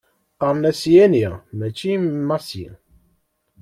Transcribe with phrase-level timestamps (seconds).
[0.33, 1.23] Qqaren-as Yani
[1.57, 1.91] macci
[2.27, 2.65] Masi.